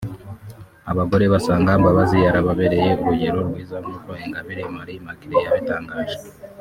abagore 0.91 1.25
basanga 1.33 1.71
Mbabazi 1.81 2.17
yarababereye 2.25 2.89
urugero 3.01 3.37
rwiza 3.47 3.77
nk’uko 3.83 4.09
Ingabire 4.25 4.63
Marie 4.75 4.99
Immaculée 4.99 5.43
yabitangaje 5.45 6.17